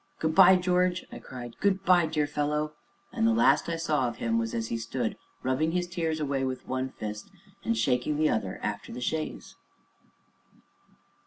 [0.17, 2.73] "Good by, George!" I cried, "good by, dear fellow!"
[3.13, 6.43] and the last I saw of him was as he stood rubbing his tears away
[6.43, 7.29] with one fist
[7.63, 9.55] and shaking the other after the chaise.